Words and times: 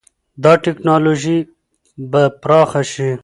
دا 0.43 0.53
ټکنالوژي 0.65 1.37
به 2.11 2.23
پراخه 2.41 2.81
شي. 2.91 3.11